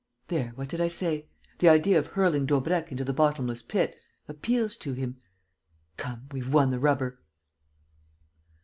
There, 0.29 0.53
what 0.55 0.67
did 0.67 0.81
I 0.81 0.87
say? 0.87 1.27
The 1.59 1.69
idea 1.69 1.99
of 1.99 2.07
hurling 2.07 2.47
Daubrecq 2.47 2.91
into 2.91 3.03
the 3.05 3.13
bottomless 3.13 3.61
pit 3.61 3.95
appeals 4.27 4.75
to 4.77 4.93
him. 4.93 5.21
Come, 5.97 6.23
we've 6.31 6.51
won 6.51 6.71
the 6.71 6.79
rubber." 6.79 7.21